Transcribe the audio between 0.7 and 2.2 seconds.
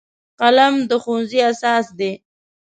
د ښوونځي اساس دی